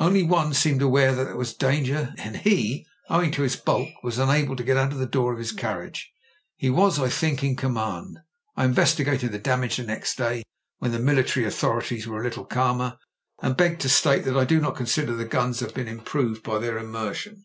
[0.00, 4.18] Only one seemed aware that there was danger, and he, owing to his bulk, was
[4.18, 6.06] unable to get out of the door of his car riage.
[6.56, 8.18] He was, I think, in command.
[8.56, 10.42] I investigated the damage next day
[10.78, 12.98] when the military authorities were a little calmer,
[13.42, 16.58] and beg to state that I do not consider the guns have been improved by
[16.58, 17.44] their immer sion.